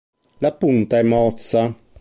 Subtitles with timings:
[0.39, 1.75] La punta è mozza.